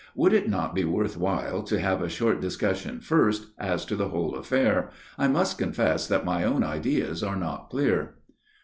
[0.15, 4.07] "Would it not be worth while to have a short discussion first as to the
[4.09, 4.89] whole affair?
[5.15, 8.15] I must confess that my own ideas are not clear."